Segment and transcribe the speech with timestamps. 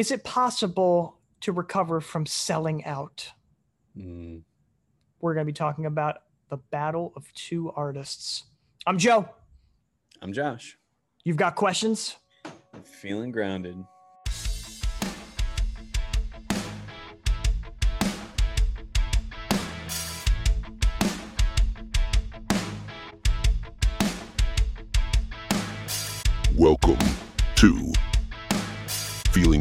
[0.00, 3.30] is it possible to recover from selling out?
[3.94, 4.40] Mm.
[5.20, 8.44] We're going to be talking about the battle of two artists.
[8.86, 9.28] I'm Joe.
[10.22, 10.78] I'm Josh.
[11.22, 12.16] You've got questions?
[12.46, 13.76] I'm feeling grounded.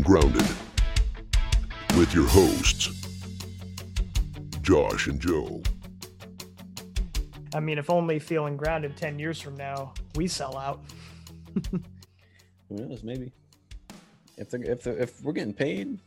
[0.10, 0.48] Grounded
[1.96, 2.89] with your hosts,
[4.64, 5.61] Josh and Joe.
[7.54, 10.82] I mean, if only feeling grounded 10 years from now, we sell out.
[11.71, 11.80] Who
[12.69, 13.04] knows?
[13.04, 13.32] Maybe
[14.36, 16.00] if the if the if we're getting paid,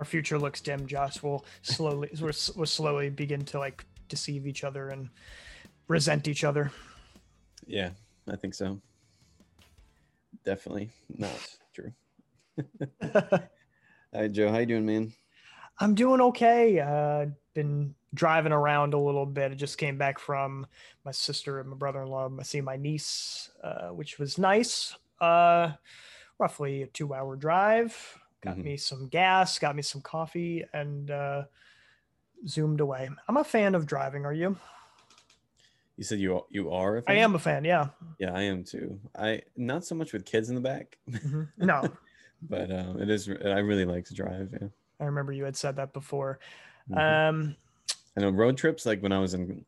[0.00, 1.22] Our future looks dim, Josh.
[1.22, 5.08] We'll slowly, we'll, we'll slowly begin to like deceive each other and
[5.86, 6.72] resent each other.
[7.68, 7.90] yeah,
[8.28, 8.80] I think so.
[10.44, 11.61] Definitely not true.
[14.14, 14.50] Hi, Joe.
[14.50, 15.12] How you doing, man?
[15.78, 16.78] I'm doing okay.
[16.80, 19.52] Uh, been driving around a little bit.
[19.52, 20.66] I just came back from
[21.04, 22.30] my sister and my brother-in-law.
[22.38, 24.96] I see my niece, uh, which was nice.
[25.20, 25.72] Uh,
[26.38, 28.18] roughly a two-hour drive.
[28.42, 28.64] Got Mhm.
[28.64, 31.44] me some gas, got me some coffee, and uh,
[32.46, 33.08] zoomed away.
[33.28, 34.26] I'm a fan of driving.
[34.26, 34.56] Are you?
[35.96, 36.96] You said you you are.
[36.96, 37.16] a I fan?
[37.16, 37.64] I am a fan.
[37.64, 37.88] Yeah.
[38.18, 39.00] Yeah, I am too.
[39.16, 41.48] I not so much with kids in the back, Mhm.
[41.58, 41.96] No,
[42.48, 43.28] but um, it is.
[43.28, 44.50] I really like to drive.
[44.60, 44.68] Yeah.
[45.00, 46.38] I remember you had said that before.
[46.90, 47.28] Mhm.
[47.28, 47.56] Um,
[48.16, 49.64] I know road trips, like when I was in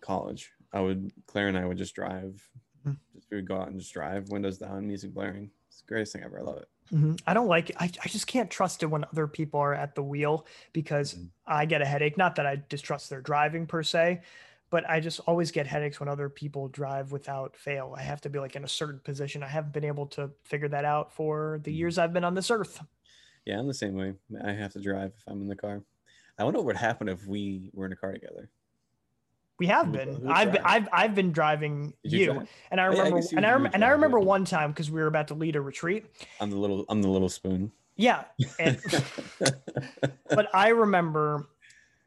[0.00, 2.48] college, I would Claire and I would just drive.
[2.86, 2.96] Mhm.
[3.14, 5.50] Just, we would go out and just drive, windows down, music blaring.
[5.68, 6.38] It's the greatest thing ever.
[6.38, 6.68] I love it.
[6.92, 7.20] Mhm.
[7.26, 10.02] I don't like I, I just can't trust it when other people are at the
[10.04, 11.28] wheel because Mhm.
[11.46, 12.16] I get a headache.
[12.16, 14.22] Not that I distrust their driving per se,
[14.70, 17.94] but I just always get headaches when other people drive without fail.
[17.96, 19.42] I have to be like in a certain position.
[19.42, 21.76] I haven't been able to figure that out for the Mhm.
[21.78, 22.82] years I've been on this earth.
[23.44, 24.14] Yeah, I'm the same way.
[24.42, 25.82] I have to drive if I'm in the car.
[26.38, 28.50] I wonder what would happen if we were in a car together.
[29.58, 30.28] We have been.
[30.28, 30.62] I've been.
[30.64, 33.70] I've I've been driving you, you and I Oh, yeah, I remember and I rem-
[33.72, 36.04] and I remember one time because we were about to lead a retreat.
[36.40, 36.84] I'm the little.
[36.90, 37.72] I'm the little spoon.
[37.96, 38.24] Yeah,
[38.58, 38.78] and
[40.28, 41.46] but I remember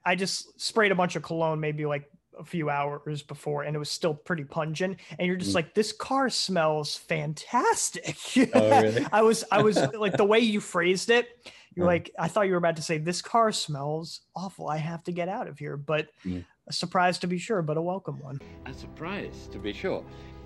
[0.06, 3.80] I just sprayed a bunch of cologne maybe like a few hours before and it
[3.80, 5.56] was still pretty pungent and you're just Mm.
[5.56, 8.16] like this car smells fantastic.
[8.54, 9.06] Oh, really?
[9.12, 11.28] I was I was like the way you phrased it
[11.76, 11.90] you're Uh.
[11.90, 14.68] like I thought you were about to say this car smells awful.
[14.70, 16.46] I have to get out of here but Mm.
[16.68, 18.40] a surprise to be sure but a welcome one.
[18.66, 20.04] A surprise, to be sure,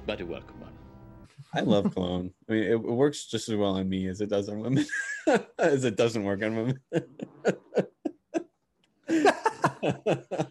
[0.07, 0.73] but a welcome one.
[1.55, 2.33] I love cologne.
[2.49, 4.85] I mean, it, it works just as well on me as it does on women,
[5.59, 6.79] as it doesn't work on women.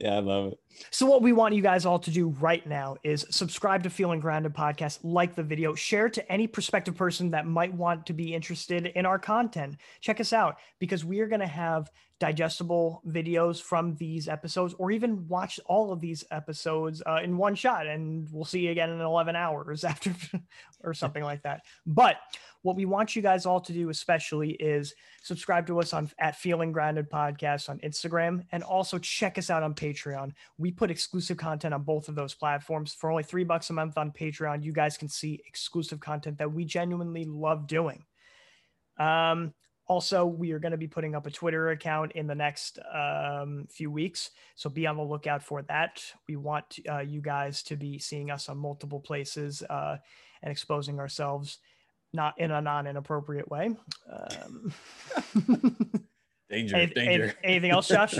[0.00, 0.58] yeah, I love it.
[0.90, 4.20] So what we want you guys all to do right now is subscribe to Feeling
[4.20, 8.34] Grounded podcast, like the video, share to any prospective person that might want to be
[8.34, 9.76] interested in our content.
[10.00, 11.90] Check us out because we are going to have
[12.20, 17.54] digestible videos from these episodes or even watch all of these episodes uh, in one
[17.54, 20.12] shot and we'll see you again in 11 hours after
[20.82, 21.62] or something like that.
[21.86, 22.16] But
[22.62, 26.36] what we want you guys all to do especially is subscribe to us on at
[26.36, 30.32] Feeling Grounded podcast on Instagram and also check us out on Patreon.
[30.58, 33.96] We put exclusive content on both of those platforms for only three bucks a month
[33.98, 34.62] on Patreon.
[34.62, 38.04] You guys can see exclusive content that we genuinely love doing.
[38.98, 39.54] Um,
[39.86, 43.66] also, we are going to be putting up a Twitter account in the next um,
[43.70, 46.02] few weeks, so be on the lookout for that.
[46.28, 49.96] We want uh, you guys to be seeing us on multiple places uh,
[50.42, 51.58] and exposing ourselves,
[52.12, 53.70] not in a non-inappropriate way.
[54.12, 54.74] Um,
[56.50, 57.26] Danger, Anyth- danger.
[57.28, 58.14] anyth- anything else, Josh?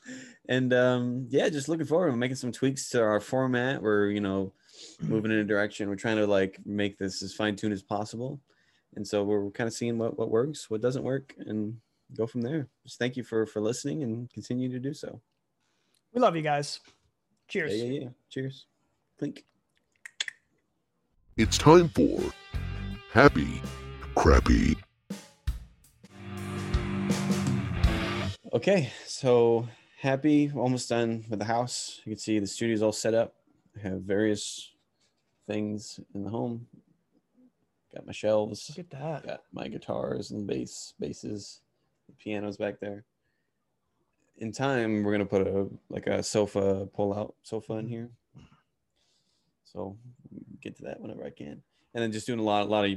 [0.48, 2.10] and um, yeah, just looking forward.
[2.10, 3.82] We're making some tweaks to our format.
[3.82, 4.52] We're you know
[5.02, 5.88] moving in a direction.
[5.88, 8.40] We're trying to like make this as fine tuned as possible,
[8.96, 11.76] and so we're kind of seeing what what works, what doesn't work, and
[12.16, 12.68] go from there.
[12.86, 15.20] Just thank you for for listening and continue to do so.
[16.14, 16.80] we love you guys.
[16.86, 16.90] Yeah,
[17.48, 17.74] Cheers.
[17.76, 18.08] yeah, yeah.
[18.30, 18.66] Cheers.
[19.18, 19.44] Clink.
[21.36, 22.32] It's time for
[23.12, 23.60] Happy
[24.14, 24.73] Crappy.
[28.54, 29.68] Okay, so
[30.00, 32.00] happy, almost done with the house.
[32.04, 33.34] You can see the studio's all set up.
[33.76, 34.70] I have various
[35.48, 36.68] things in the home.
[37.92, 38.68] Got my shelves.
[38.68, 39.26] Look at that.
[39.26, 41.62] Got my guitars and bass, basses,
[42.06, 43.04] the pianos back there.
[44.38, 47.92] In time, we're gonna put a like a sofa pull-out sofa in mm-hmm.
[47.92, 48.10] here.
[49.64, 49.96] So
[50.62, 51.60] get to that whenever I can.
[51.92, 52.92] And then just doing a lot, a lot of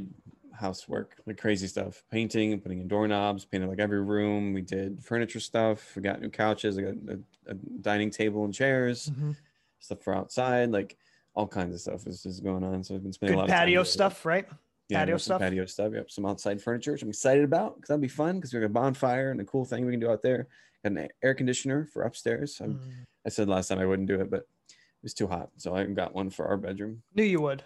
[0.53, 4.53] housework, like crazy stuff, painting and putting in doorknobs, painted like every room.
[4.53, 5.95] We did furniture stuff.
[5.95, 6.77] We got new couches.
[6.77, 9.35] I got a, a dining table and chairs, Mhm.
[9.79, 10.97] stuff for outside, like
[11.35, 12.83] all kinds of stuff is, is going on.
[12.83, 13.85] So I've been spending a Good lot of patio it.
[13.85, 14.47] stuff, right?
[14.89, 15.41] Yeah, Patio stuff?
[15.41, 15.91] Patio stuff.
[15.93, 18.67] Yep, some outside furniture, which I'm excited about because that'll be fun because we got
[18.67, 20.47] a bonfire and a cool thing we can do out there.
[20.83, 22.57] Got an air conditioner for upstairs.
[22.63, 22.79] Mm.
[23.25, 25.83] I said last time I wouldn't do it, but it was too hot, so I
[25.83, 27.03] got one for our bedroom.
[27.13, 27.63] Knew you would.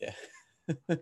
[0.00, 0.14] Yeah.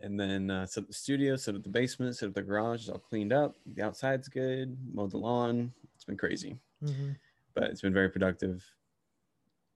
[0.00, 2.80] and then uh, set up the studio, set up the basement, set up the garage.
[2.82, 3.56] It's all cleaned up.
[3.74, 4.76] The outside's good.
[4.94, 5.72] Mowed the lawn.
[5.94, 7.16] It's been crazy, Mhm.
[7.54, 8.64] but it's been very productive.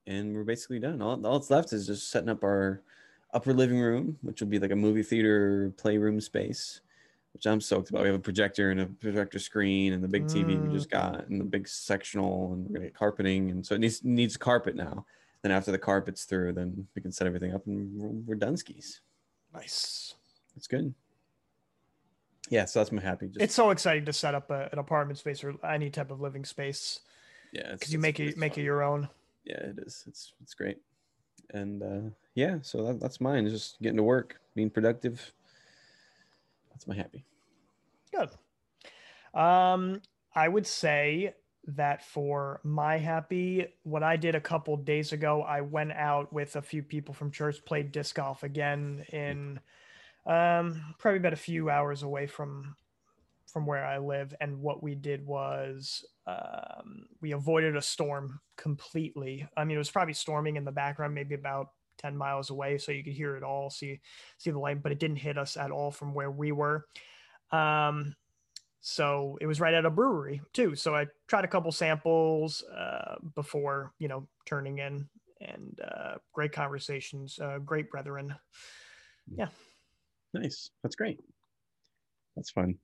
[0.07, 1.01] And we're basically done.
[1.01, 2.83] All, all that's left is just setting up our
[3.35, 6.81] upper living room, which will be like a movie theater playroom space,
[7.33, 8.03] which I'm stoked about.
[8.03, 11.29] We have a projector and a projector screen and the big TV we just got
[11.29, 13.51] and the big sectional and we're gonna get carpeting.
[13.51, 15.07] And so it needs needs carpet now.
[15.43, 18.57] Then after the carpet's through, then we can set everything up and we're, we're done
[18.57, 19.01] skis.
[19.54, 20.14] Nice.
[20.56, 20.94] It's good.
[22.49, 23.28] Yeah, so that's my happy.
[23.28, 26.20] Just, It's so exciting to set up a, an apartment space or any type of
[26.20, 27.00] living space
[27.52, 29.08] yeah, because you make it make it your own.
[29.44, 30.04] Yeah, it is.
[30.06, 30.78] It's it's great.
[31.50, 33.49] And uh yeah, so that, that's mine.
[33.49, 35.32] Just getting to work, being productive.
[36.70, 37.25] That's my happy.
[38.14, 38.31] Good.
[39.38, 40.00] Um,
[40.34, 41.34] I would say
[41.67, 46.56] that for my happy, what I did a couple days ago, I went out with
[46.56, 49.61] a few people from church, played disc golf again in
[50.26, 52.76] um, probably about a few hours away from
[53.47, 54.35] from where I live.
[54.41, 59.47] And what we did was um, we avoided a storm completely.
[59.56, 61.69] I mean, it was probably storming in the background, maybe about
[61.99, 64.00] 10 miles away, so you could hear it all, see
[64.38, 66.87] see the light, but it didn't hit us at all from where we were.
[67.50, 68.17] Um,
[68.82, 70.75] so it was right at a brewery too.
[70.75, 75.08] So I tried a couple samples uh, before, you know, turning in,
[75.40, 78.34] and uh, great conversations, uh, great brethren.
[79.34, 79.49] Yeah.
[80.34, 80.70] Nice.
[80.82, 81.20] That's great.
[82.37, 82.75] That's fun.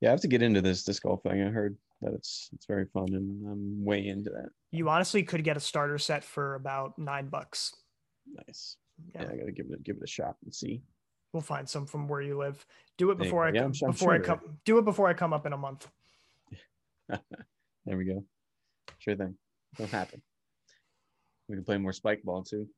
[0.00, 1.42] Yeah, I have to get into this disc golf thing.
[1.42, 4.50] I heard that it's it's very fun and I'm way into that.
[4.70, 7.74] You honestly could get a starter set for about nine bucks.
[8.46, 8.76] Nice.
[9.14, 9.22] Yeah.
[9.22, 10.82] Yeah, I gotta give it give it a shot and see.
[11.32, 12.64] We'll find some from where you live.
[12.96, 13.44] Do it before.
[13.44, 14.40] I Yeah, come, I'm sure- before I come.
[14.64, 15.88] Do it before I come up in a month.
[17.86, 18.22] There we go.
[18.98, 19.34] Sure thing.
[19.78, 20.20] It'll happen.
[21.48, 22.68] We can play more spike ball too.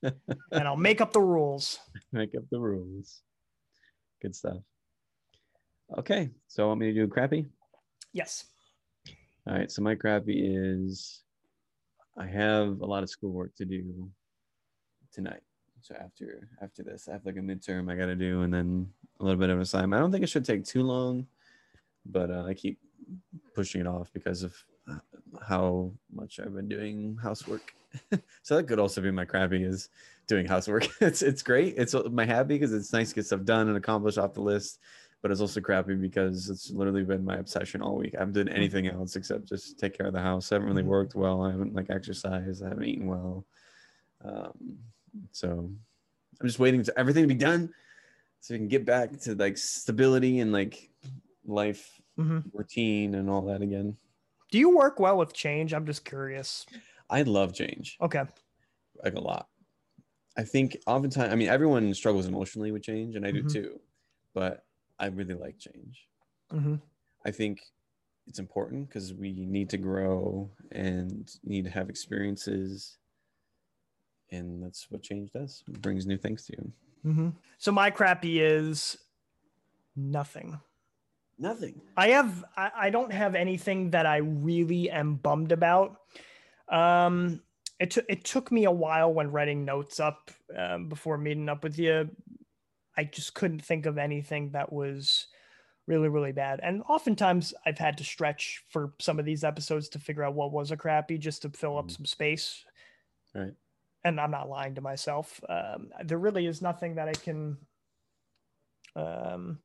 [0.00, 0.12] and
[0.68, 1.80] I'll make up the rules.
[2.12, 3.22] Make up the rules.
[4.22, 4.58] Good stuff.
[5.98, 7.46] Okay, so want me to do crappy?
[8.12, 8.44] Yes.
[9.48, 11.22] All right, so my crappy is
[12.16, 14.08] I have a lot of schoolwork to do
[15.12, 15.42] tonight.
[15.84, 18.88] So after after this, I have like a midterm I got to do, and then
[19.20, 20.00] a little bit of assignment.
[20.00, 21.26] I don't think it should take too long,
[22.06, 22.78] but uh, I keep
[23.54, 24.56] pushing it off because of
[24.90, 24.96] uh,
[25.46, 27.74] how much I've been doing housework.
[28.42, 29.90] so that could also be my crappy is
[30.26, 30.88] doing housework.
[31.02, 31.74] it's it's great.
[31.76, 34.80] It's my happy because it's nice to get stuff done and accomplished off the list.
[35.20, 38.14] But it's also crappy because it's literally been my obsession all week.
[38.14, 40.50] I haven't done anything else except just take care of the house.
[40.50, 40.86] I haven't really Mhm.
[40.86, 41.42] worked well.
[41.42, 42.64] I haven't like exercised.
[42.64, 43.46] I haven't eaten well.
[44.24, 44.78] Um,
[45.32, 45.70] so
[46.40, 47.72] I'm just waiting to everything to be done
[48.40, 50.90] so we can get back to like stability and like
[51.44, 53.96] life hmm routine and all that again.
[54.50, 55.74] Do you work well with change?
[55.74, 56.66] I'm just curious.
[57.10, 58.24] I love change Okay.
[59.02, 59.48] like a lot.
[60.36, 63.52] I think oftentimes, I mean, everyone struggles emotionally with change, and I do Mhm.
[63.52, 63.80] too.
[64.34, 64.66] But
[64.98, 66.08] I really like change.
[66.50, 66.76] hmm
[67.24, 67.62] I think
[68.26, 72.98] it's important because we need to grow and need to have experiences,
[74.34, 75.62] and that's what change does.
[75.68, 76.72] It brings new things to you.
[77.02, 77.28] hmm
[77.58, 78.98] So my crappy is
[79.96, 80.60] nothing.
[81.38, 81.80] Nothing.
[81.96, 85.96] I have I, I don't have anything that I really am bummed about.
[86.68, 87.42] Um
[87.80, 91.64] it took it took me a while when writing notes up um, before meeting up
[91.64, 92.08] with you.
[92.96, 95.26] I just couldn't think of anything that was
[95.86, 96.60] really really bad.
[96.62, 100.52] And oftentimes I've had to stretch for some of these episodes to figure out what
[100.52, 101.96] was a crappy just to fill up Mhm.
[101.96, 102.64] some space.
[103.34, 103.54] Right.
[104.04, 105.40] And I'm not lying to myself.
[105.48, 107.56] Um, there really is nothing that I can
[108.94, 109.58] um,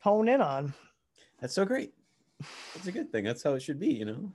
[0.00, 0.72] hone in on.
[1.40, 1.92] That's so great.
[2.74, 3.24] That's a good thing.
[3.24, 4.32] That's how it should be, you know.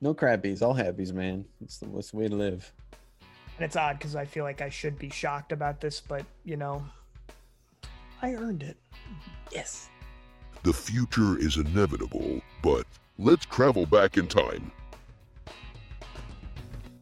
[0.00, 1.44] No crappies, all happies, man.
[1.60, 2.72] It's the, it's the way to live.
[3.20, 6.56] And it's odd because I feel like I should be shocked about this, but you
[6.56, 6.84] know,
[8.22, 8.76] I earned it.
[9.52, 9.88] Yes.
[10.62, 12.86] The future is inevitable, but
[13.18, 14.70] let's travel back in time.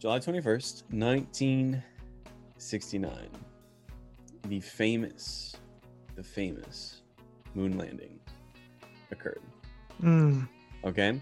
[0.07, 3.29] July 21st, 1969.
[4.49, 5.57] The famous,
[6.15, 7.03] the famous
[7.57, 8.21] moon landing
[9.11, 9.43] occurred.
[10.01, 10.49] Mm.
[10.85, 11.21] Okay.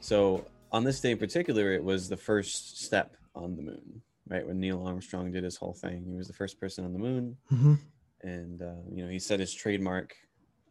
[0.00, 4.44] So on this day in particular, it was the first step on the moon, right?
[4.44, 7.36] When Neil Armstrong did his whole thing, he was the first person on the moon.
[7.50, 7.74] hmm
[8.22, 10.12] And, uh, you know, he said his trademark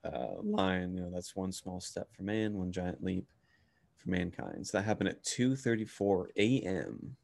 [0.04, 3.26] uh, line, you know, that's one small step for man, one giant leap
[3.96, 4.68] for mankind.
[4.68, 7.16] So that happened at 2.34 a.m.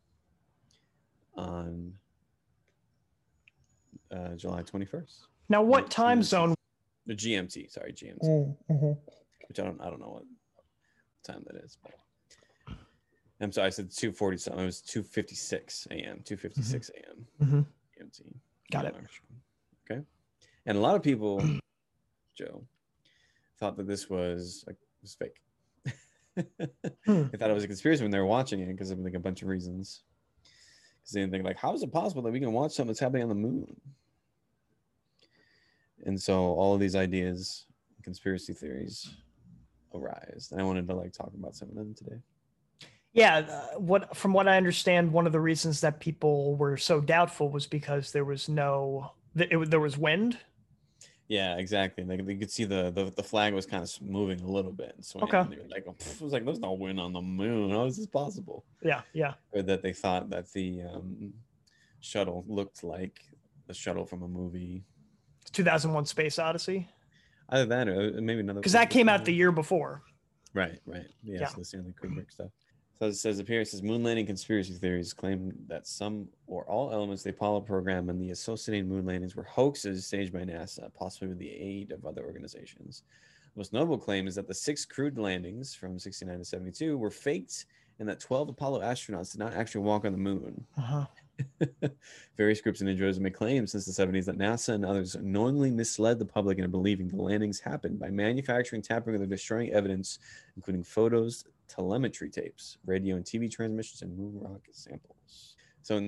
[1.39, 1.93] on
[4.11, 5.13] uh, July 21st.
[5.49, 6.29] Now, what time 1986.
[6.29, 6.55] zone?
[7.07, 8.91] The GMT, sorry, GMT, Mm-hmm.
[9.47, 10.23] which I don't, I don't know what
[11.23, 11.77] time that is.
[11.81, 11.93] But
[13.41, 14.61] I'm sorry, I said 2:40 something.
[14.61, 16.19] It was 2:56 a.m.
[16.23, 17.25] 2:56 a.m.
[17.41, 17.65] Mhm.
[17.97, 18.21] GMT.
[18.71, 18.95] Got Yeah, it.
[19.89, 20.01] Okay,
[20.67, 21.43] and a lot of people,
[22.37, 22.63] Joe,
[23.59, 25.41] thought that this was like was fake.
[27.05, 27.23] Hmm.
[27.31, 29.19] They thought it was a conspiracy when they were watching it because of like a
[29.19, 30.03] bunch of reasons.
[31.11, 33.35] They like, how is it possible that we can watch something that's happening on the
[33.35, 33.75] moon?
[36.05, 37.65] And so all of these ideas,
[38.03, 39.09] conspiracy theories,
[39.93, 42.17] arise, and I wanted to like talk about some of them today.
[43.13, 47.01] Yeah, uh, what from what I understand, one of the reasons that people were so
[47.01, 50.37] doubtful was because there was no it, there was wind.
[51.29, 52.03] Yeah, exactly.
[52.03, 54.93] Like you could see the, the the flag was kind of moving a little bit.
[54.95, 55.55] And swinging, Okay.
[55.55, 57.69] they were like, it was like, there's no wind on the moon.
[57.69, 58.65] How is this possible?
[58.83, 59.35] Yeah, yeah.
[59.51, 61.31] Or that they thought that the um,
[61.99, 63.21] shuttle looked like
[63.67, 64.83] the shuttle from a movie.
[65.51, 66.87] 2001 Space Odyssey
[67.49, 68.59] Either that or uh, maybe another.
[68.59, 70.01] because that came out the year before.
[70.53, 71.05] Right, right.
[71.23, 71.47] Yeah, Yeah.
[71.47, 72.49] so the Stanley Kubrick stuff.
[72.99, 77.31] So it says appearances, moon landing conspiracy theories claim that some or all elements of
[77.31, 81.39] the Apollo program and the associated moon landings were hoaxes staged by NASA, possibly with
[81.39, 83.03] the aid of other organizations.
[83.53, 87.09] The most notable claim is that the six crewed landings from 69 to 72 were
[87.09, 87.67] faked
[87.99, 90.65] and that 12 Apollo astronauts did not actually walk on the moon.
[90.77, 91.05] Uh-huh.
[92.37, 95.71] Various groups and individuals have made claims since the 70s that NASA and others knowingly
[95.71, 100.19] misled the public into believing the landings happened by manufacturing, tampering, with, or destroying evidence,
[100.57, 105.55] including photos, telemetry tapes, radio and TV transmissions, and moon rock samples.
[105.83, 106.03] So in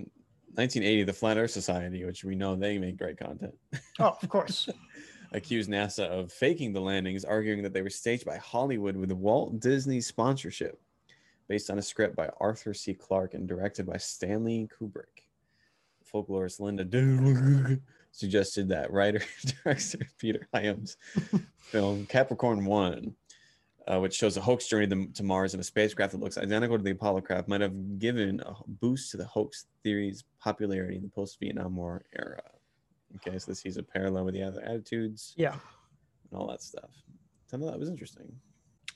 [0.56, 3.56] 1980, the Flat Earth Society, which we know they make great content,
[4.00, 4.68] Oh, of course.
[5.32, 9.60] accused NASA of faking the landings, arguing that they were staged by Hollywood with Walt
[9.60, 10.80] Disney sponsorship,
[11.48, 12.94] based on a script by Arthur C.
[12.94, 15.24] Clarke and directed by Stanley Kubrick.
[16.12, 16.84] Folklorist Linda
[18.12, 19.22] suggested that writer
[19.64, 20.98] director Peter Hyams
[21.60, 23.16] film Capricorn One,
[23.92, 26.78] uh, which shows a hoax journey to- to Mars in a spacecraft that looks identical
[26.78, 31.02] to the Apollo craft, might have given a boost to the hoax theory's popularity in
[31.02, 32.42] the post-Vietnam War era.
[33.18, 35.52] Okay, so this sees a parallel with the other attitudes Yeah.
[35.54, 36.90] and all that stuff.
[37.48, 38.32] So of that was interesting.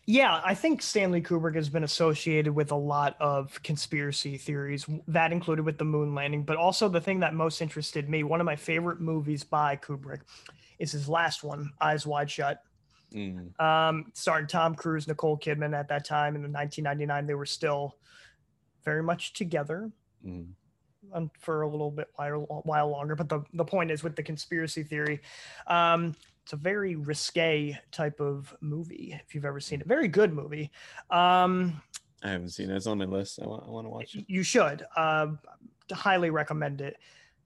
[0.07, 5.33] Yeah, I think Stanley Kubrick has been associated with a lot of conspiracy theories, that
[5.33, 6.43] included with the moon landing.
[6.45, 10.21] But also, the thing that most interested me, one of my favorite movies by Kubrick,
[10.79, 12.61] is his last one, Eyes Wide Shut.
[13.13, 17.27] Mm, Um, starring Tom Cruise, Nicole Kidman at that time in 1999.
[17.27, 17.95] They were still
[18.83, 19.91] very much together
[20.25, 20.47] mm,
[21.39, 23.15] for a little bit while, while longer.
[23.15, 25.21] But the, the point is with the conspiracy theory,
[25.67, 29.19] um, it's a very risque type of movie.
[29.25, 30.71] If you've ever seen it, very good movie.
[31.09, 31.81] Um,
[32.24, 32.75] I haven't seen it.
[32.75, 33.39] It's on my list.
[33.41, 34.25] I want, I want to watch it.
[34.27, 35.27] you should uh,
[35.91, 36.97] highly recommend it.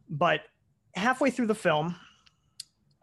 [0.10, 0.42] But
[0.96, 1.96] halfway through the film,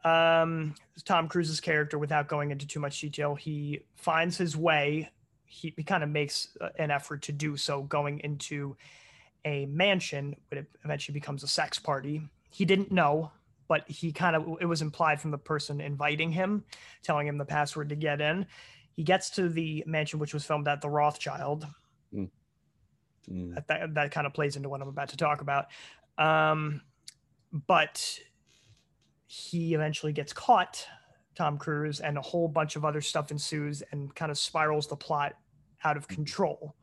[0.06, 5.10] um, Tom Cruise's character, without going into too much detail, he finds his way.
[5.44, 8.76] He, he kind of makes uh, an effort to do so, going into
[9.44, 12.20] a mansion, but it eventually becomes a sex party.
[12.50, 13.30] He didn't know,
[13.68, 16.64] but he kind of it was implied from the person inviting him,
[17.02, 18.46] telling him the password to get in.
[18.92, 21.66] He gets to the mansion, which was filmed at the Rothschild,
[23.28, 23.54] Mm.
[23.54, 25.66] that, that, that kind of plays into what I'm about to talk about.
[26.16, 26.82] Um,
[27.66, 28.20] but
[29.26, 30.86] he eventually gets caught,
[31.34, 34.96] Tom Cruise, and a whole bunch of other stuff ensues and kind of spirals the
[34.96, 35.34] plot
[35.84, 36.74] out of control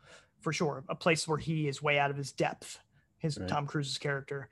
[0.42, 0.84] for sure.
[0.90, 2.80] A place where he is way out of his depth,
[3.18, 3.48] his Right.
[3.48, 4.50] Tom Cruise's character.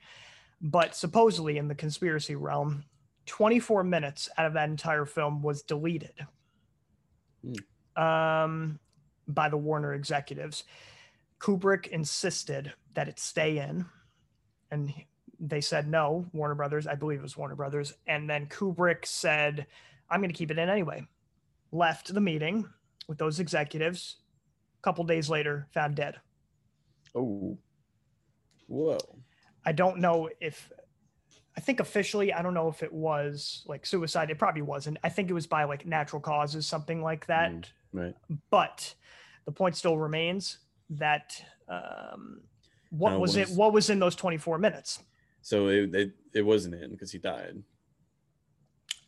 [0.61, 2.85] But supposedly in the conspiracy realm,
[3.25, 6.25] 24 minutes out of that entire film was deleted
[7.95, 8.79] um,
[9.27, 10.63] by the Warner executives.
[11.39, 13.85] Kubrick insisted that it stay in,
[14.69, 14.93] and
[15.41, 16.25] they said no.
[16.31, 19.65] Warner Brothers, I believe it was Warner Brothers, and then Kubrick said,
[20.09, 21.05] "I'm going to keep it in anyway."
[21.71, 22.69] Left the meeting
[23.07, 24.17] with those executives.
[24.79, 26.17] A couple days later, found dead.
[27.15, 27.57] Oh,
[28.67, 28.97] whoa.
[29.65, 30.71] I don't know if
[31.57, 34.29] I think officially I don't know if it was like suicide.
[34.29, 34.97] It probably wasn't.
[35.03, 37.51] I think it was by like natural causes, something like that.
[37.51, 38.15] Mm, right.
[38.49, 38.93] But
[39.45, 40.59] the point still remains
[40.91, 42.41] that um,
[42.89, 43.49] what Uh, was it?
[43.49, 44.99] What was in those 24 minutes?
[45.41, 47.61] So it it, it wasn't in because he died.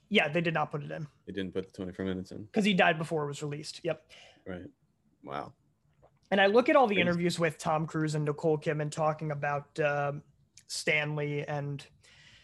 [0.09, 2.43] Yeah, they did not put it in They didn't put the 24 minutes in.
[2.43, 3.81] because he died before it was released.
[3.83, 4.11] Yep.
[4.47, 4.69] Right.
[5.23, 5.53] Wow.
[6.29, 9.79] And I look at all the interviews with Tom Cruise and Nicole Kidman talking about
[9.79, 10.21] um
[10.67, 11.85] Stanley, and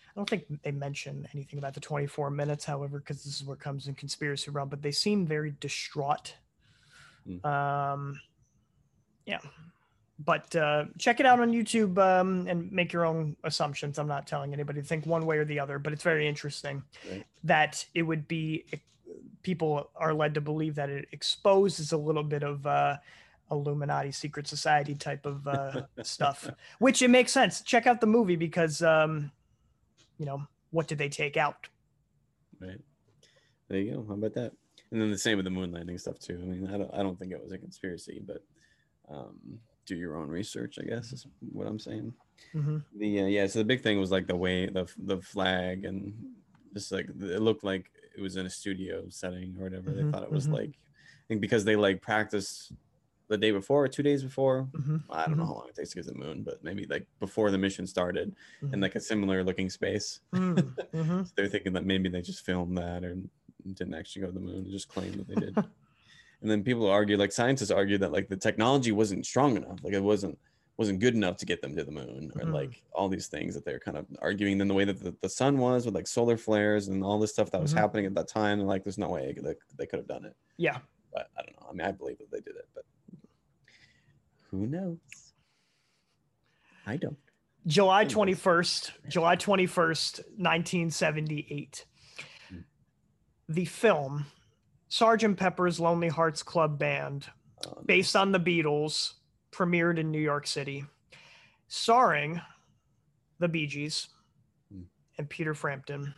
[0.08, 3.56] I don't think they mention anything about the 24 minutes, however, because this is where
[3.56, 4.70] it comes in conspiracy realm.
[4.70, 6.36] But they seem very distraught.
[7.28, 7.44] Mm.
[7.46, 8.20] Um,
[9.26, 9.40] yeah,
[10.26, 13.98] but uh, check it out on YouTube um, and make your own assumptions.
[13.98, 16.84] I'm not telling anybody to think one way or the other, but it's very interesting
[17.10, 17.24] Right.
[17.46, 18.66] that it would be
[19.44, 22.98] people are led to believe that it exposes a little bit of uh,
[23.50, 26.50] Illuminati secret society type of uh, stuff,
[26.80, 27.62] which it makes sense.
[27.62, 29.32] Check out the movie because, um,
[30.18, 31.68] you know, what did they take out?
[32.60, 32.80] Right.
[33.70, 34.06] There you go.
[34.08, 34.52] How about that?
[34.92, 36.40] And then the same with the moon landing stuff too.
[36.42, 38.44] I mean, I don't, I don't think it was a conspiracy, but
[39.10, 39.60] um,
[39.90, 40.78] do your own research.
[40.82, 42.14] I guess is what I'm saying.
[42.54, 43.48] hmm The uh, yeah.
[43.48, 46.14] So the big thing was like the way the the flag and
[46.74, 47.86] just like it looked like
[48.18, 49.90] it was in a studio setting or whatever.
[49.92, 50.54] Mhm, They thought it was mhm.
[50.60, 50.70] like
[51.24, 52.72] I think because they like practiced
[53.30, 54.68] the day before or two days before.
[54.86, 55.48] hmm I don't know Mhm.
[55.52, 57.86] how long it takes to get to the moon, but maybe like before the mission
[57.88, 58.36] started
[58.74, 60.20] in like a similar looking space.
[60.34, 60.70] hmm
[61.26, 63.14] So they're thinking that maybe they just filmed that or
[63.80, 65.56] didn't actually go to the moon and just claimed that they did.
[66.42, 69.94] and then people argue, like scientists argue that like the technology wasn't strong enough, like
[69.94, 70.38] it wasn't
[70.78, 72.54] wasn't good enough to get them to the moon, or Mhm.
[72.54, 74.58] like all these things that they're kind of arguing.
[74.58, 77.32] Then the way that the, the sun was with like solar flares and all this
[77.34, 77.78] stuff that was Mhm.
[77.80, 80.38] happening at that time, and like there's no way that they could have done it.
[80.56, 80.78] Yeah.
[81.12, 81.68] But I don't know.
[81.70, 82.86] I mean, I believe that they did it, but
[84.52, 85.34] who knows?
[86.86, 87.18] I don't.
[87.68, 91.86] July 21st, July 21st, 1978.
[92.48, 92.60] Hmm.
[93.50, 94.28] The film
[94.90, 97.28] Sergeant Pepper's Lonely Hearts Club Band,
[97.68, 99.14] Um, based on the Beatles,
[99.52, 100.86] premiered in New York City,
[101.68, 102.42] starring
[103.40, 104.10] the Bee Gees
[104.72, 104.84] Hmm.
[105.18, 106.14] and Peter Frampton.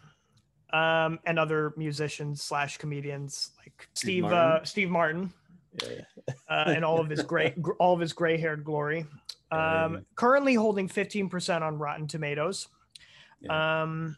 [0.73, 4.37] Um, and other musicians slash comedians like Steve Martin.
[4.39, 5.33] Uh, Steve Martin
[5.83, 6.05] yeah,
[6.49, 9.05] uh, and all of his gray gr- all of his gray haired glory.
[9.51, 12.69] Um, currently holding 15% on Rotten Tomatoes.
[13.41, 13.81] Yeah.
[13.83, 14.15] Um,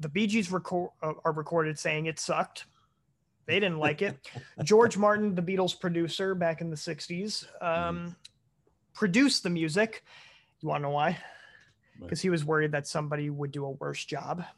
[0.00, 2.64] the Bee Gees record, uh, are recorded saying it sucked.
[3.46, 4.16] They didn't like it.
[4.62, 8.14] George Martin, the Beatles producer back in the 60s, um,
[8.94, 10.04] produced the music.
[10.60, 11.18] You want to know why?
[11.98, 12.06] Why?
[12.06, 14.44] Because he was worried that somebody would do a worse job.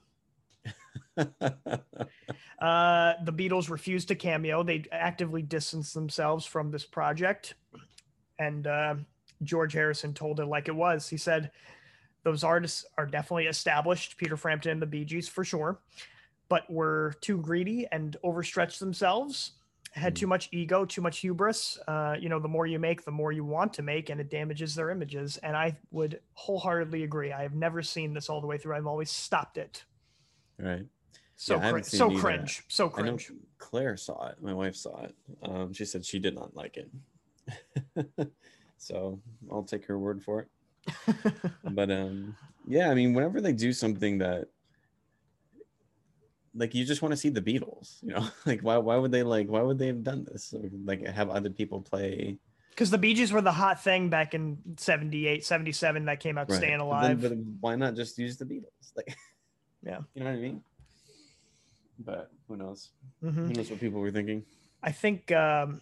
[2.59, 4.63] Uh, the Beatles refused to cameo.
[4.63, 7.55] They actively distanced themselves from this project.
[8.39, 8.95] And uh,
[9.43, 11.09] George Harrison told it like it was.
[11.09, 11.51] He said,
[12.23, 15.79] Those artists are definitely established, Peter Frampton and the Bee Gees for sure,
[16.49, 19.53] but were too greedy and overstretched themselves,
[19.93, 21.79] had too much ego, too much hubris.
[21.87, 24.29] Uh, you know, the more you make, the more you want to make, and it
[24.29, 25.37] damages their images.
[25.39, 27.33] And I would wholeheartedly agree.
[27.33, 29.85] I have never seen this all the way through, I've always stopped it.
[30.59, 30.87] right.
[31.37, 32.63] So, Yeah, cringe, so cringe.
[32.69, 33.33] So cringe.
[33.59, 34.37] Claire saw it.
[34.41, 35.15] My wife saw it.
[35.43, 38.31] Um, she said she did not like it.
[38.79, 40.49] so I'll take her word for it.
[41.71, 42.37] But um,
[42.69, 44.49] yeah, I mean, whenever they do something that
[46.55, 49.23] like you just want to see the Beatles, you know, like why why would they
[49.23, 50.53] like why would they have done this?
[50.55, 52.39] Or, like have other people play
[52.71, 56.51] because the Bee Gees were the hot thing back in 78, 77 that came out
[56.51, 56.57] Right.
[56.57, 57.21] Staying But Alive.
[57.21, 58.91] then- but why not just use the Beatles?
[58.97, 59.17] Like,
[59.85, 60.01] Yeah.
[60.15, 60.61] you know what I mean.
[61.99, 62.91] But who knows?
[63.23, 63.35] Mhm.
[63.35, 64.45] Who knows what people were thinking?
[64.83, 65.81] I think um,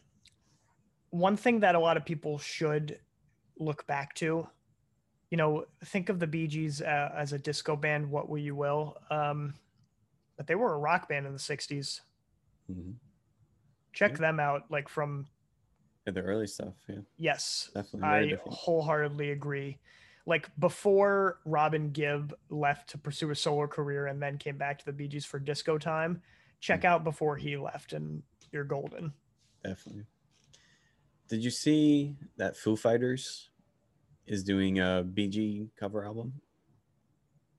[1.10, 2.98] one thing that a lot of people should
[3.58, 4.46] look back to,
[5.30, 8.54] you know, think of the Bee Gees uh, as a disco band, what will you
[8.54, 8.98] will.
[9.10, 9.54] Um,
[10.42, 12.00] but they were a rock band in the 60s.
[12.68, 12.96] Mhm.
[13.92, 14.16] Check Yeah.
[14.16, 14.68] them out.
[14.72, 15.28] Like from,
[16.04, 16.74] Yeah, the early stuff.
[16.88, 18.52] Yeah, yes, definitely I different.
[18.54, 19.78] wholeheartedly agree.
[20.26, 24.84] Like before Robin Gibb left to pursue a solo career and then came back to
[24.84, 26.20] the Bee Gees for disco time,
[26.58, 29.12] check out before he left and you're golden.
[29.62, 30.06] Definitely.
[31.28, 33.50] Did you see that Foo Fighters
[34.26, 36.40] is doing a Bee Gees cover album?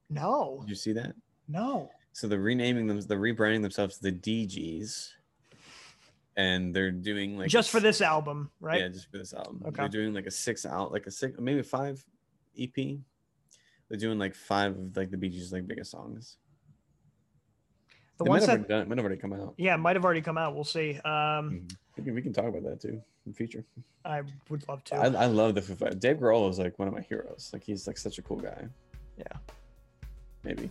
[0.10, 1.16] No, Did you see that?
[1.48, 1.90] no.
[2.14, 5.14] So they're renaming them, they're rebranding themselves the Dee Gees,
[6.38, 8.82] and they're doing like Just a for this album, right?
[8.82, 9.62] Yeah, just for this album.
[9.68, 9.76] Okay.
[9.82, 12.04] They're doing like a six out, like a six, maybe five
[12.60, 12.74] EP.
[12.76, 16.38] They're doing like five of like the Bee Gees' like biggest songs.
[18.18, 19.56] the They ones that, done, might have already come out.
[19.58, 20.54] yeah, might have already come out.
[20.56, 20.94] We'll see.
[21.00, 21.04] Um,
[21.68, 21.76] Mhm.
[21.98, 23.64] We can, we can talk about that too in the future.
[24.06, 24.96] I would love to.
[24.96, 25.96] I, I love the Foo Fighters.
[26.00, 27.50] Dave Grohl is like one of my heroes.
[27.54, 28.68] Like he's like such a cool guy.
[29.18, 29.26] Yeah.
[30.44, 30.70] Maybe.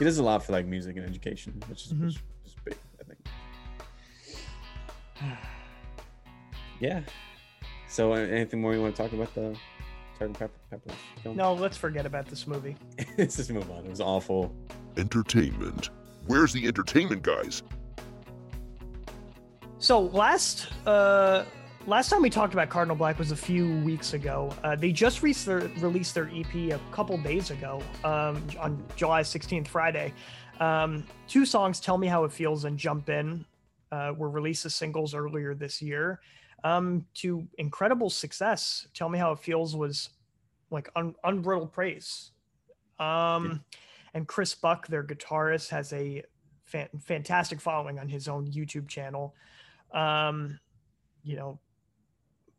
[0.00, 0.02] I.
[0.02, 2.06] He does a lot for like music and education, which is, Mhm.
[2.06, 3.18] which is big, I think.
[6.80, 7.00] Yeah.
[7.88, 9.54] So, anything more you want to talk about the
[10.18, 11.36] Sergeant Pepper, Pepper film?
[11.36, 12.74] no, let's forget about this movie.
[13.18, 13.84] Let's just move on.
[13.84, 14.54] It was awful.
[14.96, 15.90] Entertainment.
[16.26, 17.62] Where's the entertainment, guys?
[19.78, 21.44] So last uh
[21.86, 24.52] last time we talked about Cardinal Black was a few weeks ago.
[24.62, 25.34] Uh, they just re-
[25.78, 30.12] released their EP a couple days ago um, on July 16th, Friday.
[30.60, 33.44] Um, two songs, "Tell Me How It Feels" and "Jump In,"
[33.92, 36.20] uh, were released as singles earlier this year.
[36.62, 38.86] um, to incredible success.
[38.92, 40.10] Tell me how it feels was
[40.70, 42.32] like un- unbridled praise.
[42.98, 43.64] Um,
[44.12, 46.22] and Chris Buck, their guitarist, has a
[46.66, 49.34] fan- fantastic following on his own YouTube channel.
[49.94, 50.60] Um,
[51.24, 51.58] you know,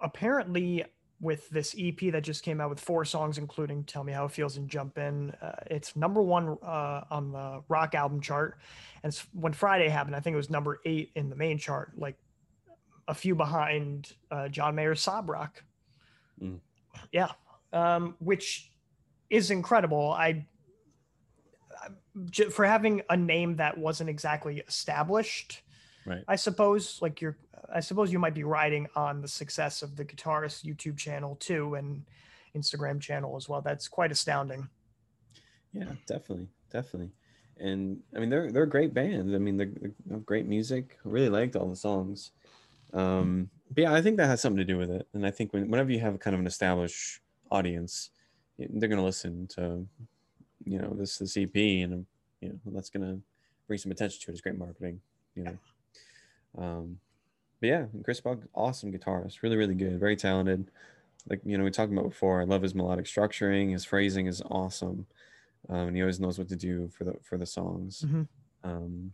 [0.02, 0.86] apparently
[1.20, 4.32] with this EP that just came out with four songs, including "Tell Me How It
[4.32, 8.58] Feels" and "Jump In." Uh, it's number one uh, on the rock album chart,
[9.04, 11.92] and it's, when Friday happened, I think it was number eight in the main chart,
[11.96, 12.18] like
[13.08, 15.64] a few behind uh, John Mayer's "Sob Rock."
[16.42, 16.60] Mm.
[17.12, 17.32] Yeah,
[17.72, 18.72] um, which
[19.30, 20.12] is incredible.
[20.12, 20.48] I
[22.50, 25.62] for having a name that wasn't exactly established
[26.06, 26.24] Right.
[26.28, 27.38] I suppose like you're
[27.74, 31.76] I suppose you might be riding on the success of the guitarist YouTube channel too
[31.76, 32.04] and
[32.56, 33.62] Instagram channel as well.
[33.62, 34.68] That's quite astounding.
[35.74, 37.12] Yeah, definitely, definitely.
[37.58, 39.34] And I mean, they're they're a great band.
[39.36, 39.72] I mean, they're,
[40.06, 40.98] they're great music.
[41.06, 42.32] I really liked all the songs.
[42.94, 45.08] Um, but yeah, I think that has something to do with it.
[45.14, 48.10] And I think when, whenever you have kind of an established audience,
[48.58, 49.86] they're gonna listen to,
[50.66, 52.06] you know, this this EP, and
[52.42, 53.20] you know, that's gonna
[53.68, 54.34] bring some attention to it.
[54.34, 55.00] It's great marketing,
[55.36, 55.58] you know.
[56.58, 56.98] Um,
[57.62, 60.70] but yeah, Chris Buck, awesome guitarist, really, really good, very talented.
[61.30, 62.42] Like you know, we talked about before.
[62.42, 63.72] I love his melodic structuring.
[63.72, 65.06] His phrasing is awesome,
[65.70, 68.04] um, and he always knows what to do for the for the songs.
[68.06, 68.28] Mhm.
[68.64, 69.14] Um,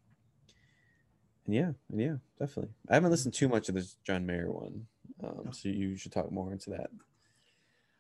[1.45, 2.73] and yeah, and yeah, definitely.
[2.89, 4.88] I haven't listened too much of this John Mayer one,
[5.21, 6.89] um, so you should talk more into that.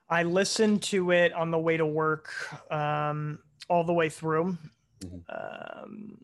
[0.09, 2.31] I listened to it on the way to work
[2.71, 4.57] um, all the way through.
[5.01, 5.23] Mhm.
[5.83, 6.23] Um,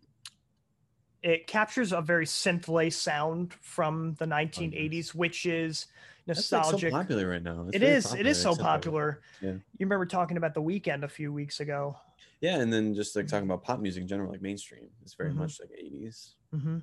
[1.23, 5.87] it captures a very synth sound from the 1980s, which is
[6.27, 6.91] That's like so nostalgic.
[6.91, 7.65] popular right now.
[7.67, 8.13] It's It is.
[8.13, 9.21] It is so It's popular.
[9.41, 9.51] Yeah.
[9.51, 11.97] You remember talking about the Weeknd a few weeks ago.
[12.41, 15.31] Yeah, and then just like talking about pop music in general, like mainstream, it's very
[15.31, 15.35] Mhm.
[15.37, 16.35] much like 80s.
[16.53, 16.79] Mm-hmm.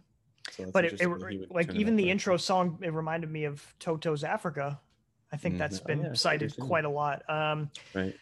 [0.50, 3.30] So But it, it interesting that he would like even the intro song, it reminded
[3.30, 4.80] me of Toto's Africa.
[5.30, 5.58] I think Mhm.
[5.58, 7.28] that's Oh, been yeah, see what cited quite a lot.
[7.28, 8.16] Um, right?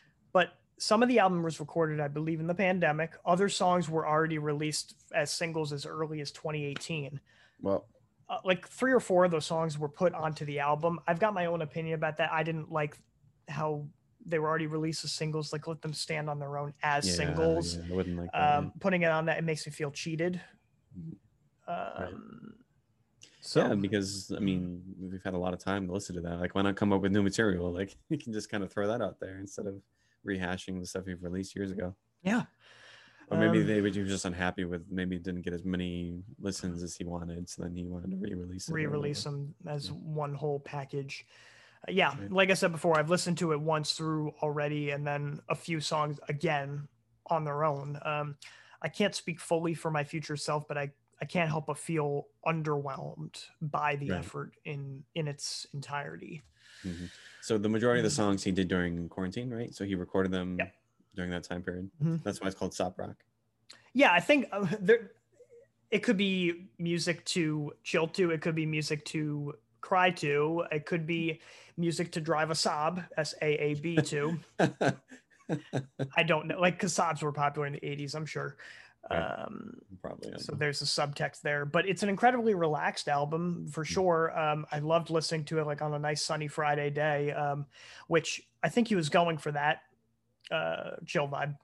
[0.79, 3.12] But some of the album was recorded, I believe, in the pandemic.
[3.25, 7.21] Other songs were already released as singles as early as 2018.
[7.61, 7.87] Well,
[8.29, 11.01] Uh, like three or four of those songs were put onto the album.
[11.07, 12.31] I've got my own opinion about that.
[12.31, 12.99] I didn't like
[13.49, 13.87] how
[14.27, 15.51] they were already released as singles.
[15.53, 17.77] Like let them stand on their own as yeah, singles.
[17.77, 18.59] yeah, I wouldn't like that.
[18.59, 20.41] Um, putting it on that, it makes me feel cheated.
[21.67, 22.55] Um,
[23.41, 26.21] So, so yeah, because I mean, we've had a lot of time to listen to
[26.23, 26.38] that.
[26.38, 27.73] Like, why not come up with new material?
[27.73, 29.81] Like, you can just kind of throw that out there instead of
[30.29, 31.97] rehashing the stuff you've released years ago.
[32.23, 32.45] yeah.
[33.31, 36.97] Or maybe Um, they were just unhappy with maybe didn't get as many listens as
[36.97, 38.73] he wanted, so then he wanted to re-release it.
[38.73, 39.97] re-release them as Yeah.
[39.97, 41.27] one whole package.
[41.87, 42.33] Uh, yeah, Right.
[42.33, 45.79] like I said before, I've listened to it once through already, and then a few
[45.81, 46.88] songs again
[47.27, 47.99] on their own.
[48.03, 48.38] Um,
[48.81, 52.29] I can't speak fully for my future self, but I I can't help but feel
[52.47, 54.19] underwhelmed by the Right.
[54.21, 56.45] effort in in its entirety.
[56.85, 57.11] Mhm.
[57.40, 58.16] So the majority of the Mhm.
[58.16, 59.74] songs he did during quarantine, right?
[59.74, 60.59] So he recorded them
[61.14, 61.90] during that time period.
[62.03, 62.22] Mhm.
[62.22, 63.24] That's why it's called Sob Rock.
[63.92, 65.12] Yeah, I think uh, there.
[65.90, 68.31] It could be music to chill to.
[68.31, 70.64] It could be music to cry to.
[70.70, 71.40] It could be
[71.79, 73.03] music to drive a sob.
[73.16, 74.38] S A A B to.
[76.16, 78.57] I don't know, like because sobs were popular in the 80s, I'm sure.
[79.11, 80.33] Um, Probably.
[80.38, 84.37] so there's a subtext there, but it's an incredibly relaxed album for sure.
[84.38, 87.66] Um, I loved listening to it like on a nice sunny Friday day, um,
[88.07, 89.81] which I think he was going for that
[90.51, 91.57] uh, chill vibe.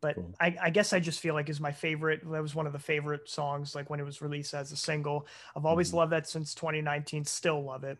[0.00, 0.34] But Cool.
[0.40, 2.22] I, I guess I just feel like is my favorite.
[2.30, 5.26] That was one of the favorite songs, like when it was released as a single.
[5.54, 5.94] I've always Mhm.
[5.96, 7.26] loved that since 2019.
[7.26, 7.98] Still love it.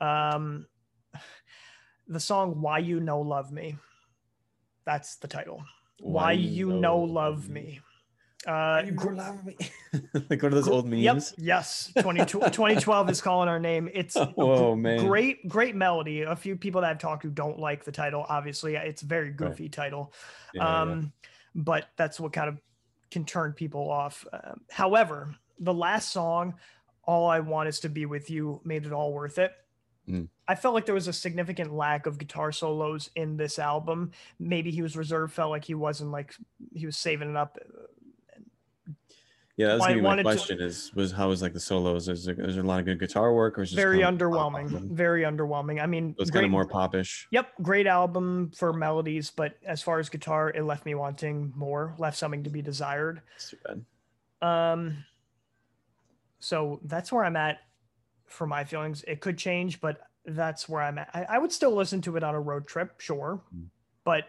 [0.00, 0.66] Um,
[2.08, 3.76] the song "Why You Know Love Me,"
[4.86, 5.62] that's the title.
[6.00, 7.80] Why, you know love me.
[8.46, 9.56] Uh, You gr- love me.
[10.28, 11.02] like one of those old memes.
[11.02, 11.22] Yep.
[11.38, 11.92] Yes.
[11.98, 13.88] 20, 2012 is calling our name.
[13.92, 15.06] It's a Whoa, man.
[15.06, 16.22] great, great melody.
[16.22, 18.26] A few people that I've talked to don't like the title.
[18.28, 20.12] Obviously, it's a very goofy title.
[20.52, 20.80] Yeah, yeah.
[20.82, 21.12] um,
[21.54, 22.58] but that's what kind of
[23.10, 24.26] can turn people off.
[24.32, 26.54] Um, however, the last song,
[27.04, 29.52] "All I Want Is to Be with You," made it all worth it.
[30.08, 30.28] Mm.
[30.46, 34.10] I felt like there was a significant lack of guitar solos in this album.
[34.38, 36.34] Maybe he was reserved, felt like he wasn't like
[36.74, 37.56] he was saving it up.
[39.56, 40.60] Yeah, that's Why- gonna be my wanted to- question.
[40.60, 42.08] Is was how was like the solos?
[42.08, 44.30] Is there, is there a lot of good guitar work, or is Very kind of
[44.32, 44.90] pop underwhelming.
[44.90, 45.80] Very underwhelming.
[45.82, 47.28] I mean, So it's kind of more popish.
[47.30, 51.94] Yep, great album for melodies, but as far as guitar, it left me wanting more,
[51.98, 53.22] left something to be desired.
[53.36, 53.84] It's too bad.
[54.42, 55.04] Um,
[56.40, 57.58] so that's where I'm at
[58.26, 59.04] for my feelings.
[59.06, 61.10] It could change, but that's where I'm at.
[61.14, 63.66] I, I would still listen to it on a road trip, sure, Mm.
[64.04, 64.24] but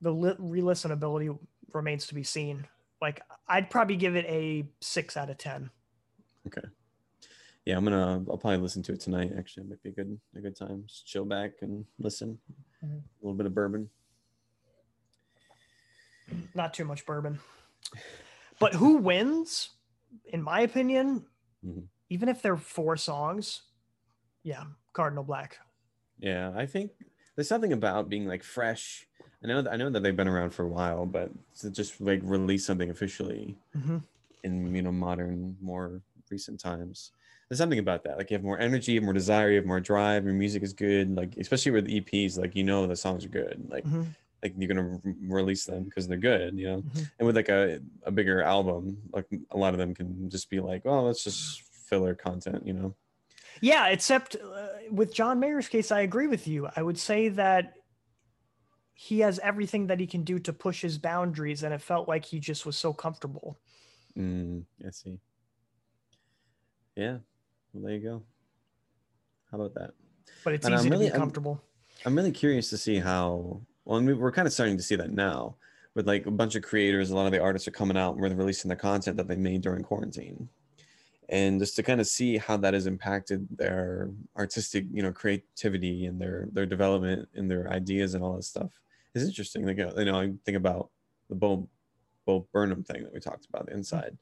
[0.00, 1.36] the li- re-listenability
[1.72, 2.66] remains to be seen.
[3.00, 5.70] Like I'd probably give it a six out of ten.
[6.46, 6.66] Okay.
[7.64, 8.24] yeah, I'm gonna.
[8.28, 9.32] I'll probably listen to it tonight.
[9.38, 10.84] Actually, it might be a good a good time.
[10.86, 12.38] Just chill back and listen.
[12.84, 12.98] Mhm.
[12.98, 13.88] A little bit of bourbon.
[16.54, 17.40] Not too much bourbon.
[18.58, 19.70] But who wins,
[20.26, 21.26] in my opinion,
[21.64, 21.86] Mhm.
[22.08, 23.62] even if they're four songs,
[24.42, 25.58] yeah, Cardinal Black.
[26.18, 26.92] Yeah, I think
[27.34, 29.06] there's something about being like fresh.
[29.42, 32.00] I know that I know that they've been around for a while, but to just
[32.00, 34.02] like release something officially Mhm.
[34.44, 37.12] in you know modern, more recent times.
[37.48, 38.16] There's something about that.
[38.18, 40.24] Like you have more energy, you have more desire, you have more drive.
[40.24, 41.16] Your music is good.
[41.16, 43.66] Like especially with EPs, like you know the songs are good.
[43.70, 44.06] Like Mhm.
[44.42, 46.82] like you're gonna re- release them because they're good, you know.
[46.82, 47.10] Mhm.
[47.18, 50.60] And with like a a bigger album, like a lot of them can just be
[50.60, 52.94] like, oh, that's just filler content, you know.
[53.60, 56.68] Yeah, except uh, with John Mayer's case, I agree with you.
[56.76, 57.74] I would say that
[58.94, 62.24] he has everything that he can do to push his boundaries, and it felt like
[62.24, 63.58] he just was so comfortable.
[64.16, 65.18] Mm, I see.
[66.96, 67.18] Yeah,
[67.72, 68.22] well, there you go.
[69.50, 69.90] How about that?
[70.44, 71.62] But it's And I'm easy really- to be I'm- comfortable.
[72.04, 73.60] I'm really curious to see how.
[73.84, 75.56] Well, I mean, we're kind of starting to see that now,
[75.94, 77.10] with like a bunch of creators.
[77.10, 79.36] A lot of the artists are coming out and they're releasing the content that they
[79.36, 80.48] made during quarantine,
[81.30, 86.06] and just to kind of see how that has impacted their artistic, you know, creativity
[86.06, 88.80] and their their development and their ideas and all that stuff
[89.14, 89.66] is interesting.
[89.66, 90.90] Like, uh, you know, I think about
[91.30, 91.68] the Bo
[92.26, 94.18] Bo Burnham thing that we talked about, the inside,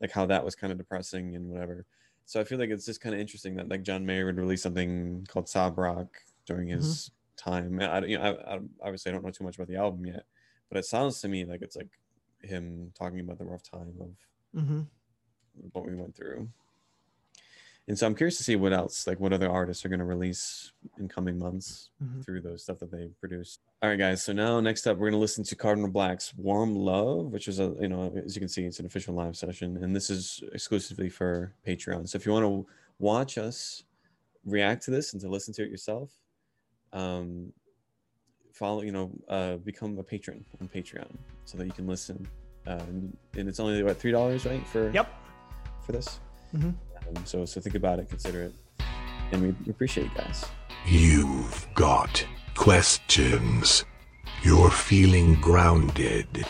[0.00, 1.86] like how that was kind of depressing and whatever.
[2.26, 4.62] So I feel like it's just kind of interesting that like John Mayer would release
[4.62, 7.80] something called Sob Rock during his time.
[7.80, 10.06] I, I- you know, I, I obviously I don't know too much about the album
[10.06, 10.24] yet,
[10.68, 11.98] but it sounds to me like it's like
[12.40, 14.16] him talking about the rough time of
[14.54, 14.82] hmm
[15.72, 16.48] what we went through.
[17.88, 20.04] And so I'm curious to see what else, like what other artists are going to
[20.04, 22.24] release in coming months Mhm.
[22.24, 23.58] through those stuff that they produce.
[23.82, 24.22] All right, guys.
[24.22, 27.58] So now next up, we're going to listen to Cardinal Black's "Warm Love," which is
[27.58, 30.44] a you know as you can see, it's an official live session, and this is
[30.52, 32.08] exclusively for Patreon.
[32.08, 32.66] So if you want to
[33.00, 33.82] watch us
[34.44, 36.12] react to this and to listen to it yourself,
[36.92, 37.52] um,
[38.52, 41.10] follow you know uh, become a patron on Patreon
[41.46, 42.28] so that you can listen.
[42.64, 44.64] Uh, and and it's only what three dollars, right?
[44.68, 45.08] For Yep.
[45.92, 46.20] For this.
[46.54, 46.74] Mhm.
[47.16, 48.52] Um, so so think about it, consider it,
[49.32, 50.44] and we we appreciate you guys.
[50.86, 52.24] You've got
[52.54, 53.84] questions.
[54.42, 56.46] You're feeling grounded.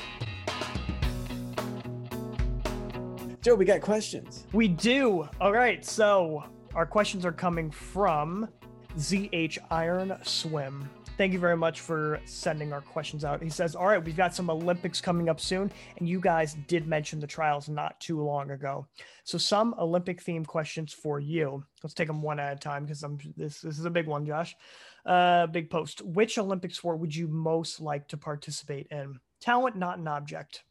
[3.43, 4.47] Joe, we got questions.
[4.53, 5.29] We do.
[5.41, 5.85] All right.
[5.85, 8.49] So our questions are coming from
[8.97, 10.89] ZH Iron Swim.
[11.19, 13.43] Thank you very much for sending our questions out.
[13.43, 16.87] He says, All right, we've got some Olympics coming up soon, and you guys did
[16.87, 18.87] mention the trials not too long ago.
[19.25, 21.65] So, some Olympic themed questions for you.
[21.83, 24.25] Let's take them one at a time because I'm this this is a big one,
[24.25, 24.57] Josh.
[25.05, 26.01] Uh, big post.
[26.01, 29.21] Which Olympic sport would you most like to participate in?
[29.41, 30.65] Talent, not an object.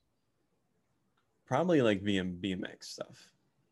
[1.46, 3.30] Probably like BM, BMX stuff.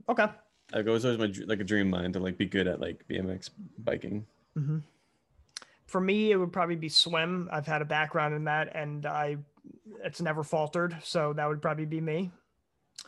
[0.07, 0.27] Okay.
[0.73, 2.79] Like it was always my like a dream of mine to like be good at
[2.79, 4.27] like BMX biking.
[4.53, 4.79] hmm
[5.89, 7.49] For me, it would probably be swim.
[7.51, 9.37] I've had a background in that, and I
[10.03, 10.95] it's never faltered.
[11.03, 12.31] So that would probably be me.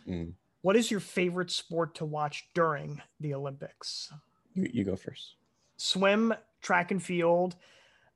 [0.08, 0.34] Mm.
[0.62, 4.12] What is your favorite sport to watch during the Olympics?
[4.56, 5.36] You, you go first.
[5.78, 7.56] Swim, track and field,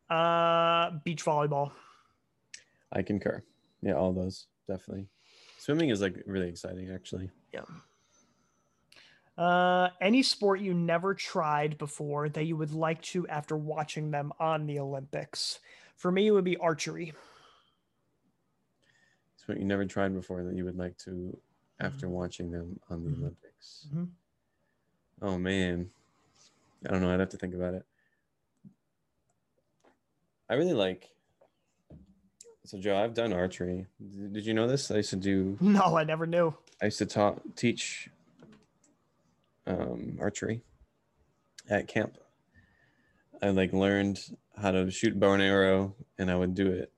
[0.09, 1.71] uh, beach volleyball.
[2.91, 3.43] I concur.
[3.81, 5.07] Yeah, all those definitely.
[5.59, 7.29] Swimming is like really exciting, actually.
[7.53, 7.61] Yeah.
[9.37, 14.31] Uh, any sport you never tried before that you would like to after watching them
[14.39, 15.59] on the Olympics?
[15.97, 17.13] For me, it would be archery.
[19.45, 21.37] What you never tried before that you would like to
[21.79, 23.19] after watching them on the Mhm.
[23.19, 23.87] Olympics.
[23.93, 24.09] Mhm.
[25.21, 25.91] Oh man,
[26.83, 27.13] I don't know.
[27.13, 27.85] I'd have to think about it.
[30.49, 31.11] I really like.
[32.63, 33.85] So Joe, I've done archery.
[33.99, 34.89] Did did you know this?
[34.89, 35.57] I used to do.
[35.61, 36.55] No, I never knew.
[36.81, 38.09] I used to ta- teach
[39.67, 40.61] um, archery
[41.69, 42.17] at camp.
[43.41, 44.19] I like learned
[44.57, 46.91] how to shoot bow and arrow, and I would do it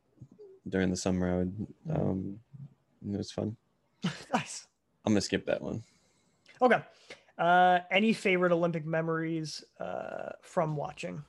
[0.68, 1.34] during the summer.
[1.34, 1.68] I would.
[1.90, 2.40] Um,
[3.02, 3.56] it was fun.
[4.34, 4.68] nice.
[5.06, 5.84] I'm gonna skip that one.
[6.62, 6.82] Okay.
[7.38, 11.24] Uh, any favorite Olympic memories uh, from watching?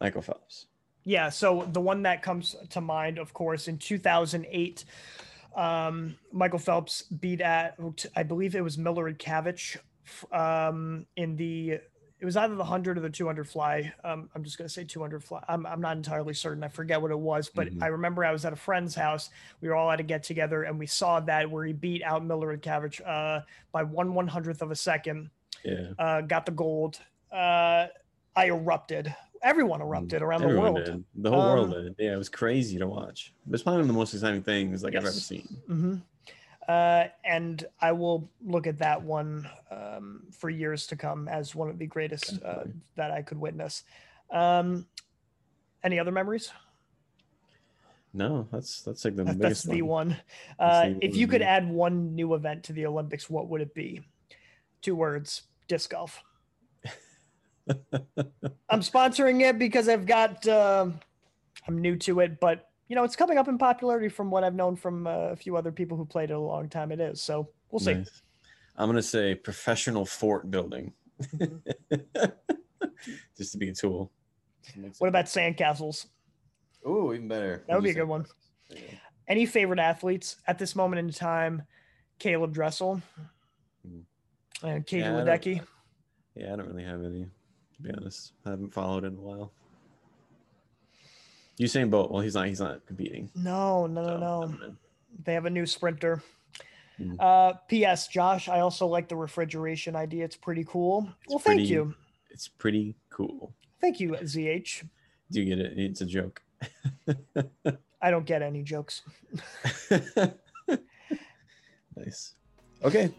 [0.00, 0.66] Michael Phelps.
[1.04, 4.84] Yeah, so the one that comes to mind, of course, in 2008,
[5.56, 7.78] um, Michael Phelps beat at,
[8.14, 9.78] I believe it was Milorad Cavic
[10.32, 11.70] um, in the,
[12.18, 13.92] it was either the 100 or the 200 fly.
[14.04, 15.42] Um, I'm just going to say 200 fly.
[15.48, 16.62] I'm, I'm not entirely certain.
[16.62, 17.82] I forget what it was, but Mhm.
[17.82, 19.30] I remember I was at a friend's house.
[19.62, 22.22] We were all at a get together and we saw that where he beat out
[22.22, 23.40] Milorad Cavic uh,
[23.72, 25.30] by one one hundredth of a second
[25.64, 25.92] Yeah.
[25.98, 27.00] uh, got the gold.
[27.32, 27.86] Uh,
[28.36, 29.14] I erupted.
[29.42, 30.44] Everyone erupted around Mm.
[30.44, 30.84] Everyone the world.
[30.84, 31.04] did.
[31.22, 31.94] The whole world Um, did.
[31.98, 33.32] Yeah, it was crazy to watch.
[33.46, 35.22] It was probably one of the most exciting things like I've ever Yes.
[35.24, 35.48] seen.
[35.66, 35.94] hmm
[36.68, 41.68] Uh, and I will look at that one um, for years to come as one
[41.68, 42.64] of the greatest uh,
[42.96, 43.82] that I could witness.
[44.30, 44.86] Um,
[45.82, 46.52] any other memories?
[48.12, 50.16] No, that's that's like the That- biggest That's the one.
[50.58, 53.72] Uh, the if you could add one new event to the Olympics, what would it
[53.74, 54.02] be?
[54.82, 56.22] Two words: disc golf.
[58.68, 60.46] I'm sponsoring it because I've got.
[60.48, 61.00] um
[61.68, 64.56] I'm new to it, but you know it's coming up in popularity from what I've
[64.56, 66.90] known from uh, a few other people who played it a long time.
[66.90, 67.94] It is so we'll see.
[67.94, 68.22] Nice.
[68.76, 70.92] I'm gonna say professional fort building,
[73.38, 74.10] just to be a tool.
[74.98, 76.06] What about sandcastles?
[76.84, 77.62] Oh, even better.
[77.68, 78.26] That would be a good one.
[78.68, 78.94] There you go.
[79.28, 81.62] Any favorite athletes at this moment in time?
[82.18, 83.00] Caleb Dressel
[83.86, 84.00] Hmm.
[84.62, 85.62] and Katie Yeah, Ledecky.
[86.34, 87.24] Yeah, I don't really have any,
[87.76, 88.32] to be honest.
[88.44, 89.52] I haven't followed in a while.
[91.60, 92.10] Usain Bolt.
[92.10, 92.46] Well, he's not.
[92.46, 93.30] He's not competing.
[93.34, 94.74] No, no, no, so no.
[95.24, 96.22] They have a new sprinter.
[96.96, 97.14] Hmm.
[97.18, 98.08] Uh, P.S.
[98.08, 100.24] Josh, I also like the refrigeration idea.
[100.24, 101.08] It's pretty cool.
[101.28, 101.94] well, thank you.
[102.30, 103.52] It's pretty cool.
[103.80, 104.84] Thank you, ZH.
[105.30, 105.78] Do you get it?
[105.78, 106.42] It's a joke.
[108.02, 109.02] I don't get any jokes.
[111.96, 112.34] nice.
[112.82, 113.10] Okay.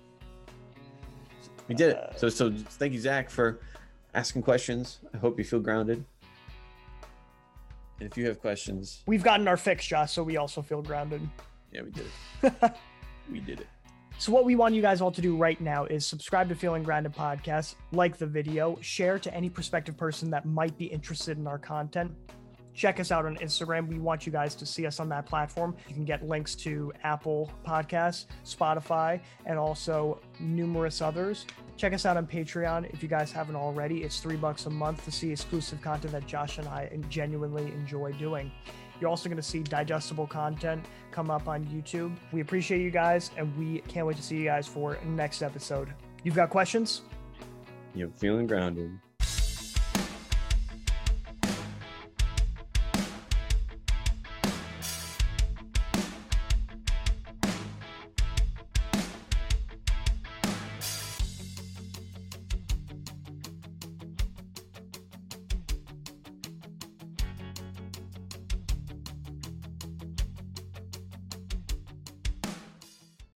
[1.67, 1.97] We did it.
[1.97, 3.59] Uh, So so thank you, Zach, for
[4.13, 4.99] asking questions.
[5.13, 6.03] I hope you feel grounded.
[8.01, 11.21] And if you have questions, We've gotten our fix, Josh, so we also feel grounded.
[11.71, 12.05] yeah, we did
[12.41, 12.73] it.
[13.31, 13.67] we did it.
[14.17, 16.81] So what we want you guys all to do right now is subscribe to Feeling
[16.81, 21.45] Grounded podcast, like the video, share to any prospective person that might be interested in
[21.45, 22.11] our content.
[22.73, 23.87] Check us out on Instagram.
[23.87, 25.75] We want you guys to see us on that platform.
[25.87, 31.45] You can get links to Apple Podcasts, Spotify, and also numerous others.
[31.81, 34.03] Check us out on Patreon if you guys haven't already.
[34.03, 38.11] It's three bucks a month to see exclusive content that Josh and I genuinely enjoy
[38.11, 38.51] doing.
[38.99, 42.15] You're also going to see digestible content come up on YouTube.
[42.31, 45.91] We appreciate you guys, and we can't wait to see you guys for next episode.
[46.23, 47.01] You've got questions?
[47.95, 48.91] You're feeling grounded.